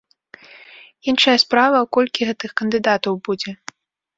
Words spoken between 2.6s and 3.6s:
кандыдатаў будзе.